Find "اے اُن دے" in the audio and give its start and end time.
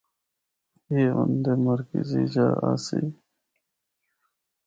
0.91-1.53